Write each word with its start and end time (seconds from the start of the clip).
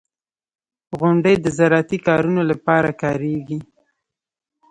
•غونډۍ 0.99 1.35
د 1.41 1.45
زراعتي 1.57 1.97
کارونو 2.07 2.41
لپاره 2.51 2.89
کارېږي. 3.01 3.59